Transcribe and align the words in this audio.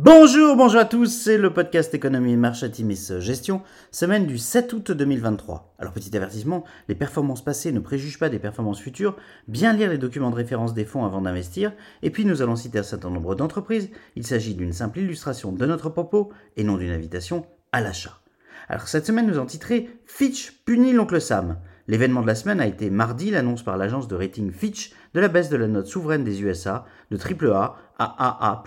Bonjour, 0.00 0.54
bonjour 0.54 0.80
à 0.80 0.84
tous, 0.84 1.06
c'est 1.06 1.38
le 1.38 1.52
podcast 1.52 1.92
Économie 1.92 2.36
Marché 2.36 2.70
Timis 2.70 3.10
Gestion, 3.18 3.62
semaine 3.90 4.28
du 4.28 4.38
7 4.38 4.72
août 4.72 4.92
2023. 4.92 5.74
Alors 5.80 5.92
petit 5.92 6.16
avertissement, 6.16 6.62
les 6.86 6.94
performances 6.94 7.42
passées 7.42 7.72
ne 7.72 7.80
préjugent 7.80 8.20
pas 8.20 8.28
des 8.28 8.38
performances 8.38 8.78
futures, 8.78 9.16
bien 9.48 9.72
lire 9.72 9.90
les 9.90 9.98
documents 9.98 10.30
de 10.30 10.36
référence 10.36 10.72
des 10.72 10.84
fonds 10.84 11.04
avant 11.04 11.20
d'investir, 11.20 11.72
et 12.02 12.10
puis 12.10 12.24
nous 12.24 12.42
allons 12.42 12.54
citer 12.54 12.78
un 12.78 12.84
certain 12.84 13.10
nombre 13.10 13.34
d'entreprises, 13.34 13.90
il 14.14 14.24
s'agit 14.24 14.54
d'une 14.54 14.72
simple 14.72 15.00
illustration 15.00 15.50
de 15.50 15.66
notre 15.66 15.90
propos 15.90 16.30
et 16.56 16.62
non 16.62 16.76
d'une 16.76 16.92
invitation 16.92 17.44
à 17.72 17.80
l'achat. 17.80 18.20
Alors 18.68 18.86
cette 18.86 19.04
semaine 19.04 19.26
nous 19.26 19.36
avons 19.36 19.46
titré 19.46 19.90
Fitch 20.06 20.62
punit 20.64 20.92
l'oncle 20.92 21.20
Sam. 21.20 21.58
L'événement 21.88 22.22
de 22.22 22.28
la 22.28 22.36
semaine 22.36 22.60
a 22.60 22.68
été 22.68 22.88
mardi 22.88 23.32
l'annonce 23.32 23.64
par 23.64 23.76
l'agence 23.76 24.06
de 24.06 24.14
rating 24.14 24.52
Fitch 24.52 24.92
de 25.14 25.18
la 25.20 25.26
baisse 25.26 25.48
de 25.48 25.56
la 25.56 25.66
note 25.66 25.88
souveraine 25.88 26.22
des 26.22 26.40
USA 26.42 26.86
de 27.10 27.16
AAA 27.16 27.76
à 27.98 28.52
AA+. 28.52 28.62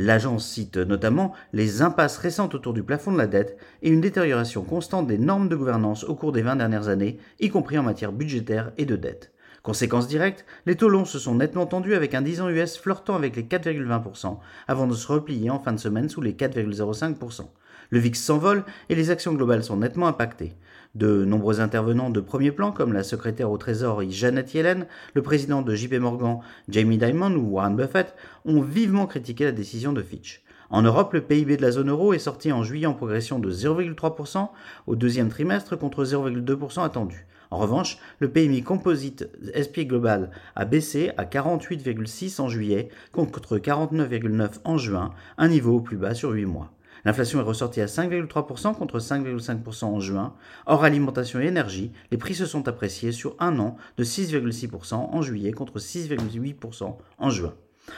L'agence 0.00 0.46
cite 0.46 0.76
notamment 0.76 1.32
les 1.52 1.82
impasses 1.82 2.18
récentes 2.18 2.54
autour 2.54 2.72
du 2.72 2.84
plafond 2.84 3.10
de 3.10 3.18
la 3.18 3.26
dette 3.26 3.58
et 3.82 3.90
une 3.90 4.00
détérioration 4.00 4.62
constante 4.62 5.08
des 5.08 5.18
normes 5.18 5.48
de 5.48 5.56
gouvernance 5.56 6.04
au 6.04 6.14
cours 6.14 6.30
des 6.30 6.42
20 6.42 6.54
dernières 6.54 6.86
années, 6.86 7.18
y 7.40 7.48
compris 7.48 7.78
en 7.78 7.82
matière 7.82 8.12
budgétaire 8.12 8.70
et 8.78 8.86
de 8.86 8.94
dette. 8.94 9.32
Conséquence 9.62 10.08
directe, 10.08 10.44
les 10.66 10.76
taux 10.76 10.88
longs 10.88 11.04
se 11.04 11.18
sont 11.18 11.34
nettement 11.34 11.66
tendus 11.66 11.94
avec 11.94 12.14
un 12.14 12.22
10 12.22 12.40
ans 12.40 12.48
US 12.48 12.78
flirtant 12.78 13.16
avec 13.16 13.36
les 13.36 13.42
4,20% 13.42 14.38
avant 14.66 14.86
de 14.86 14.94
se 14.94 15.08
replier 15.08 15.50
en 15.50 15.58
fin 15.58 15.72
de 15.72 15.78
semaine 15.78 16.08
sous 16.08 16.20
les 16.20 16.32
4,05%. 16.32 17.48
Le 17.90 17.98
VIX 17.98 18.20
s'envole 18.20 18.64
et 18.88 18.94
les 18.94 19.10
actions 19.10 19.32
globales 19.32 19.64
sont 19.64 19.78
nettement 19.78 20.08
impactées. 20.08 20.52
De 20.94 21.24
nombreux 21.24 21.60
intervenants 21.60 22.10
de 22.10 22.20
premier 22.20 22.50
plan, 22.50 22.70
comme 22.70 22.92
la 22.92 23.02
secrétaire 23.02 23.50
au 23.50 23.58
Trésor 23.58 24.02
Janet 24.10 24.52
Yellen, 24.54 24.86
le 25.14 25.22
président 25.22 25.62
de 25.62 25.74
JP 25.74 25.94
Morgan 25.94 26.40
Jamie 26.68 26.98
Dimon 26.98 27.34
ou 27.34 27.54
Warren 27.54 27.76
Buffett, 27.76 28.14
ont 28.44 28.60
vivement 28.60 29.06
critiqué 29.06 29.44
la 29.44 29.52
décision 29.52 29.92
de 29.92 30.02
Fitch. 30.02 30.42
En 30.70 30.82
Europe, 30.82 31.14
le 31.14 31.22
PIB 31.22 31.56
de 31.56 31.62
la 31.62 31.70
zone 31.70 31.88
euro 31.88 32.12
est 32.12 32.18
sorti 32.18 32.52
en 32.52 32.62
juillet 32.62 32.86
en 32.86 32.92
progression 32.92 33.38
de 33.38 33.50
0,3% 33.50 34.48
au 34.86 34.96
deuxième 34.96 35.30
trimestre 35.30 35.76
contre 35.76 36.04
0,2% 36.04 36.84
attendu. 36.84 37.26
En 37.50 37.58
revanche, 37.58 37.98
le 38.18 38.30
PMI 38.30 38.62
composite 38.62 39.30
SP 39.56 39.88
Global 39.88 40.30
a 40.54 40.64
baissé 40.64 41.12
à 41.16 41.24
48,6 41.24 42.40
en 42.40 42.48
juillet 42.48 42.88
contre 43.12 43.58
49,9 43.58 44.60
en 44.64 44.76
juin, 44.76 45.14
un 45.38 45.48
niveau 45.48 45.76
au 45.76 45.80
plus 45.80 45.96
bas 45.96 46.14
sur 46.14 46.30
8 46.30 46.44
mois. 46.44 46.72
L'inflation 47.04 47.40
est 47.40 47.44
ressortie 47.44 47.80
à 47.80 47.86
5,3% 47.86 48.74
contre 48.74 48.98
5,5% 48.98 49.84
en 49.84 50.00
juin. 50.00 50.34
Hors 50.66 50.84
alimentation 50.84 51.40
et 51.40 51.46
énergie, 51.46 51.92
les 52.10 52.18
prix 52.18 52.34
se 52.34 52.44
sont 52.44 52.68
appréciés 52.68 53.12
sur 53.12 53.36
un 53.38 53.58
an 53.60 53.76
de 53.96 54.04
6,6% 54.04 54.94
en 54.94 55.22
juillet 55.22 55.52
contre 55.52 55.78
6,8% 55.78 56.96
en 57.18 57.30
juin. 57.30 57.54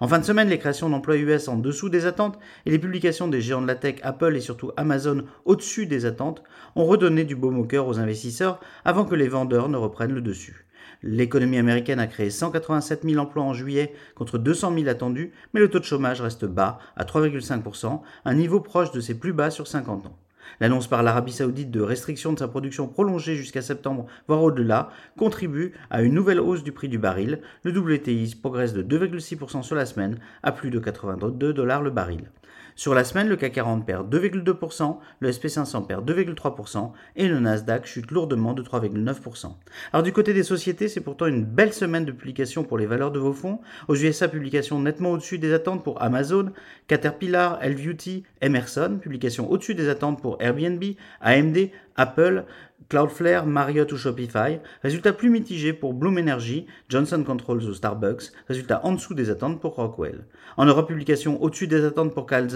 En 0.00 0.08
fin 0.08 0.18
de 0.18 0.24
semaine, 0.24 0.48
les 0.48 0.58
créations 0.58 0.90
d'emplois 0.90 1.16
US 1.16 1.48
en 1.48 1.56
dessous 1.56 1.88
des 1.88 2.06
attentes 2.06 2.38
et 2.66 2.70
les 2.70 2.78
publications 2.78 3.28
des 3.28 3.40
géants 3.40 3.62
de 3.62 3.66
la 3.66 3.74
tech 3.74 3.96
Apple 4.02 4.36
et 4.36 4.40
surtout 4.40 4.72
Amazon 4.76 5.24
au-dessus 5.44 5.86
des 5.86 6.06
attentes 6.06 6.42
ont 6.76 6.84
redonné 6.84 7.24
du 7.24 7.36
baume 7.36 7.58
au 7.58 7.64
cœur 7.64 7.86
aux 7.86 7.98
investisseurs 7.98 8.60
avant 8.84 9.04
que 9.04 9.14
les 9.14 9.28
vendeurs 9.28 9.68
ne 9.68 9.76
reprennent 9.76 10.14
le 10.14 10.20
dessus. 10.20 10.66
L'économie 11.02 11.58
américaine 11.58 11.98
a 11.98 12.06
créé 12.06 12.30
187 12.30 13.02
000 13.02 13.20
emplois 13.20 13.42
en 13.42 13.54
juillet 13.54 13.92
contre 14.14 14.38
200 14.38 14.74
000 14.74 14.88
attendus, 14.88 15.32
mais 15.52 15.60
le 15.60 15.68
taux 15.68 15.80
de 15.80 15.84
chômage 15.84 16.20
reste 16.20 16.44
bas 16.44 16.78
à 16.96 17.04
3,5%, 17.04 18.00
un 18.24 18.34
niveau 18.34 18.60
proche 18.60 18.92
de 18.92 19.00
ses 19.00 19.18
plus 19.18 19.32
bas 19.32 19.50
sur 19.50 19.66
50 19.66 20.06
ans. 20.06 20.16
L'annonce 20.60 20.86
par 20.86 21.02
l'Arabie 21.02 21.32
saoudite 21.32 21.70
de 21.70 21.80
restrictions 21.80 22.32
de 22.32 22.38
sa 22.38 22.48
production 22.48 22.88
prolongée 22.88 23.34
jusqu'à 23.34 23.62
septembre, 23.62 24.06
voire 24.28 24.42
au-delà, 24.42 24.90
contribue 25.18 25.72
à 25.90 26.02
une 26.02 26.14
nouvelle 26.14 26.40
hausse 26.40 26.62
du 26.62 26.72
prix 26.72 26.88
du 26.88 26.98
baril. 26.98 27.40
Le 27.62 27.76
WTI 27.76 28.36
progresse 28.40 28.72
de 28.72 28.82
2,6% 28.82 29.62
sur 29.62 29.74
la 29.74 29.86
semaine 29.86 30.18
à 30.42 30.52
plus 30.52 30.70
de 30.70 30.78
82 30.78 31.52
dollars 31.52 31.82
le 31.82 31.90
baril. 31.90 32.30
Sur 32.74 32.94
la 32.94 33.04
semaine, 33.04 33.28
le 33.28 33.36
CAC 33.36 33.52
40 33.52 33.86
perd 33.86 34.14
2,2%, 34.14 34.98
le 35.20 35.30
SP500 35.30 35.86
perd 35.86 36.10
2,3% 36.10 36.92
et 37.16 37.28
le 37.28 37.38
Nasdaq 37.38 37.86
chute 37.86 38.10
lourdement 38.10 38.54
de 38.54 38.62
3,9%. 38.62 39.52
Alors 39.92 40.02
du 40.02 40.12
côté 40.12 40.32
des 40.32 40.42
sociétés, 40.42 40.88
c'est 40.88 41.00
pourtant 41.00 41.26
une 41.26 41.44
belle 41.44 41.72
semaine 41.72 42.04
de 42.04 42.12
publication 42.12 42.64
pour 42.64 42.78
les 42.78 42.86
valeurs 42.86 43.12
de 43.12 43.18
vos 43.18 43.32
fonds. 43.32 43.60
Aux 43.88 43.96
USA, 43.96 44.28
publication 44.28 44.80
nettement 44.80 45.12
au-dessus 45.12 45.38
des 45.38 45.52
attentes 45.52 45.84
pour 45.84 46.00
Amazon, 46.02 46.52
Caterpillar, 46.86 47.58
LVT, 47.62 48.22
Emerson, 48.40 48.98
publication 49.00 49.50
au-dessus 49.50 49.74
des 49.74 49.88
attentes 49.88 50.22
pour 50.22 50.36
Airbnb, 50.40 50.82
AMD, 51.20 51.70
Apple, 51.96 52.44
Cloudflare, 52.92 53.46
Marriott 53.46 53.90
ou 53.92 53.96
Shopify. 53.96 54.58
Résultat 54.82 55.14
plus 55.14 55.30
mitigé 55.30 55.72
pour 55.72 55.94
Bloom 55.94 56.18
Energy, 56.18 56.66
Johnson 56.90 57.24
Controls 57.24 57.62
ou 57.62 57.72
Starbucks. 57.72 58.32
Résultat 58.48 58.84
en 58.84 58.92
dessous 58.92 59.14
des 59.14 59.30
attentes 59.30 59.62
pour 59.62 59.76
Rockwell. 59.76 60.26
En 60.58 60.66
Europe, 60.66 60.88
publication 60.88 61.42
au-dessus 61.42 61.68
des 61.68 61.86
attentes 61.86 62.12
pour 62.12 62.26
Carl 62.26 62.46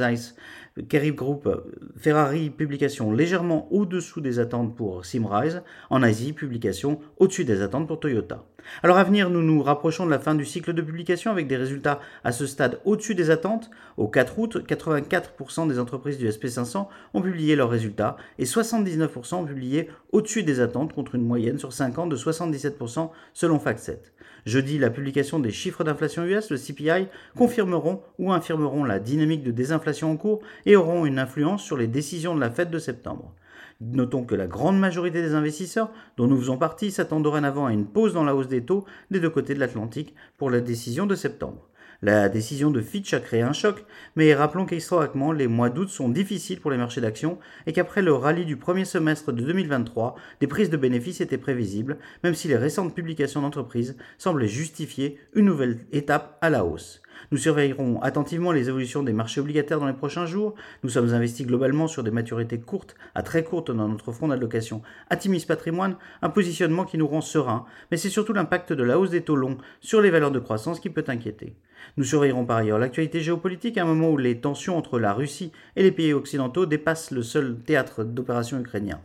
Kerry 0.82 1.12
Group, 1.12 1.48
Ferrari, 1.96 2.50
publication 2.50 3.10
légèrement 3.10 3.66
au-dessous 3.72 4.20
des 4.20 4.38
attentes 4.38 4.76
pour 4.76 5.06
Simrise. 5.06 5.62
En 5.88 6.02
Asie, 6.02 6.34
publication 6.34 7.00
au-dessus 7.16 7.46
des 7.46 7.62
attentes 7.62 7.88
pour 7.88 7.98
Toyota. 7.98 8.44
Alors 8.82 8.98
à 8.98 9.04
venir, 9.04 9.30
nous 9.30 9.42
nous 9.42 9.62
rapprochons 9.62 10.04
de 10.04 10.10
la 10.10 10.18
fin 10.18 10.34
du 10.34 10.44
cycle 10.44 10.74
de 10.74 10.82
publication 10.82 11.30
avec 11.30 11.46
des 11.46 11.56
résultats 11.56 12.00
à 12.24 12.32
ce 12.32 12.46
stade 12.46 12.80
au-dessus 12.84 13.14
des 13.14 13.30
attentes. 13.30 13.70
Au 13.96 14.08
4 14.08 14.38
août, 14.38 14.56
84% 14.66 15.68
des 15.68 15.78
entreprises 15.78 16.18
du 16.18 16.28
SP500 16.28 16.88
ont 17.14 17.22
publié 17.22 17.56
leurs 17.56 17.70
résultats 17.70 18.16
et 18.38 18.44
79% 18.44 19.36
ont 19.36 19.44
publié 19.46 19.88
au-dessus 20.12 20.42
des 20.42 20.60
attentes 20.60 20.92
contre 20.92 21.14
une 21.14 21.24
moyenne 21.24 21.58
sur 21.58 21.72
5 21.72 21.98
ans 21.98 22.06
de 22.06 22.16
77% 22.16 23.10
selon 23.32 23.58
FactSet. 23.58 24.02
Jeudi, 24.44 24.78
la 24.78 24.90
publication 24.90 25.40
des 25.40 25.50
chiffres 25.50 25.82
d'inflation 25.82 26.24
US, 26.24 26.50
le 26.50 26.56
CPI, 26.56 27.08
confirmeront 27.36 28.02
ou 28.18 28.32
infirmeront 28.32 28.84
la 28.84 29.00
dynamique 29.00 29.42
de 29.42 29.50
désinflation 29.50 30.12
en 30.12 30.16
cours 30.16 30.40
et 30.66 30.76
auront 30.76 31.06
une 31.06 31.18
influence 31.18 31.62
sur 31.62 31.76
les 31.76 31.86
décisions 31.86 32.34
de 32.34 32.40
la 32.40 32.50
fête 32.50 32.70
de 32.70 32.78
septembre. 32.78 33.34
Notons 33.80 34.24
que 34.24 34.34
la 34.34 34.46
grande 34.46 34.78
majorité 34.78 35.22
des 35.22 35.34
investisseurs, 35.34 35.90
dont 36.16 36.26
nous 36.26 36.38
faisons 36.38 36.58
partie, 36.58 36.90
s'attendent 36.90 37.24
dorénavant 37.24 37.66
à 37.66 37.72
une 37.72 37.86
pause 37.86 38.14
dans 38.14 38.24
la 38.24 38.34
hausse 38.34 38.48
des 38.48 38.64
taux 38.64 38.84
des 39.10 39.20
deux 39.20 39.30
côtés 39.30 39.54
de 39.54 39.60
l'Atlantique 39.60 40.14
pour 40.38 40.50
la 40.50 40.60
décision 40.60 41.06
de 41.06 41.14
septembre. 41.14 41.68
La 42.02 42.28
décision 42.28 42.70
de 42.70 42.82
Fitch 42.82 43.14
a 43.14 43.20
créé 43.20 43.40
un 43.40 43.54
choc, 43.54 43.84
mais 44.16 44.34
rappelons 44.34 44.66
qu'historiquement, 44.66 45.32
les 45.32 45.46
mois 45.46 45.70
d'août 45.70 45.88
sont 45.88 46.10
difficiles 46.10 46.60
pour 46.60 46.70
les 46.70 46.76
marchés 46.76 47.00
d'actions 47.00 47.38
et 47.66 47.72
qu'après 47.72 48.02
le 48.02 48.12
rallye 48.12 48.44
du 48.44 48.56
premier 48.56 48.84
semestre 48.84 49.32
de 49.32 49.42
2023, 49.42 50.14
des 50.40 50.46
prises 50.46 50.68
de 50.68 50.76
bénéfices 50.76 51.22
étaient 51.22 51.38
prévisibles, 51.38 51.98
même 52.22 52.34
si 52.34 52.48
les 52.48 52.56
récentes 52.56 52.94
publications 52.94 53.40
d'entreprises 53.40 53.96
semblaient 54.18 54.46
justifier 54.46 55.18
une 55.34 55.46
nouvelle 55.46 55.86
étape 55.90 56.36
à 56.42 56.50
la 56.50 56.66
hausse. 56.66 57.00
Nous 57.30 57.38
surveillerons 57.38 58.00
attentivement 58.02 58.52
les 58.52 58.68
évolutions 58.68 59.02
des 59.02 59.12
marchés 59.12 59.40
obligataires 59.40 59.80
dans 59.80 59.86
les 59.86 59.92
prochains 59.92 60.26
jours. 60.26 60.54
Nous 60.82 60.90
sommes 60.90 61.12
investis 61.12 61.46
globalement 61.46 61.86
sur 61.88 62.02
des 62.02 62.10
maturités 62.10 62.60
courtes 62.60 62.94
à 63.14 63.22
très 63.22 63.44
courtes 63.44 63.70
dans 63.70 63.88
notre 63.88 64.12
fonds 64.12 64.28
d'allocation 64.28 64.82
Atimis 65.10 65.44
Patrimoine, 65.46 65.96
un 66.22 66.30
positionnement 66.30 66.84
qui 66.84 66.98
nous 66.98 67.08
rend 67.08 67.20
serein, 67.20 67.66
mais 67.90 67.96
c'est 67.96 68.08
surtout 68.08 68.32
l'impact 68.32 68.72
de 68.72 68.82
la 68.82 68.98
hausse 68.98 69.10
des 69.10 69.22
taux 69.22 69.36
longs 69.36 69.58
sur 69.80 70.00
les 70.00 70.10
valeurs 70.10 70.30
de 70.30 70.38
croissance 70.38 70.80
qui 70.80 70.90
peut 70.90 71.04
inquiéter. 71.08 71.56
Nous 71.96 72.04
surveillerons 72.04 72.44
par 72.44 72.58
ailleurs 72.58 72.78
l'actualité 72.78 73.20
géopolitique 73.20 73.78
à 73.78 73.82
un 73.82 73.86
moment 73.86 74.10
où 74.10 74.16
les 74.16 74.40
tensions 74.40 74.76
entre 74.76 74.98
la 74.98 75.12
Russie 75.12 75.52
et 75.76 75.82
les 75.82 75.92
pays 75.92 76.12
occidentaux 76.12 76.66
dépassent 76.66 77.10
le 77.10 77.22
seul 77.22 77.56
théâtre 77.58 78.04
d'opération 78.04 78.58
ukrainien. 78.58 79.00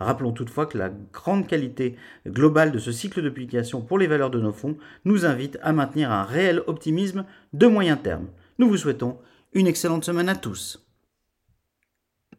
Rappelons 0.00 0.32
toutefois 0.32 0.66
que 0.66 0.78
la 0.78 0.90
grande 1.12 1.46
qualité 1.46 1.96
globale 2.26 2.72
de 2.72 2.78
ce 2.78 2.92
cycle 2.92 3.22
de 3.22 3.30
publication 3.30 3.80
pour 3.80 3.98
les 3.98 4.06
valeurs 4.06 4.30
de 4.30 4.40
nos 4.40 4.52
fonds 4.52 4.76
nous 5.04 5.24
invite 5.24 5.58
à 5.62 5.72
maintenir 5.72 6.10
un 6.10 6.24
réel 6.24 6.62
optimisme 6.66 7.24
de 7.52 7.66
moyen 7.66 7.96
terme. 7.96 8.28
Nous 8.58 8.68
vous 8.68 8.76
souhaitons 8.76 9.18
une 9.52 9.66
excellente 9.66 10.04
semaine 10.04 10.28
à 10.28 10.34
tous. 10.34 10.85